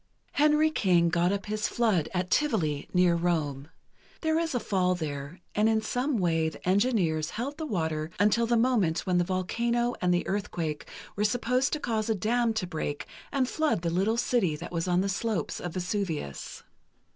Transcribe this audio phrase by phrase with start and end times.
[0.31, 3.69] Henry King got up his flood at Tivoli, near Rome.
[4.21, 8.47] There is a fall there, and in some way the engineers held the water until
[8.47, 12.65] the moment when the volcano and the earthquake were supposed to cause a dam to
[12.65, 16.63] break and flood the little city that was on the slopes of Vesuvius.